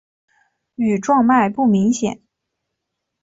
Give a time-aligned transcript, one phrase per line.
[0.77, 2.23] 羽状脉不明显。